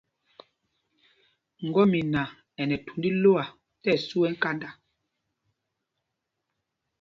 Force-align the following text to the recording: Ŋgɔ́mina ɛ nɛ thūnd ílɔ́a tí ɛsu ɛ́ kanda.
Ŋgɔ́mina 1.67 2.21
ɛ 2.59 2.63
nɛ 2.67 2.75
thūnd 2.85 3.03
ílɔ́a 3.09 3.43
tí 3.81 3.89
ɛsu 3.95 4.17
ɛ́ 4.27 4.33
kanda. 4.41 4.69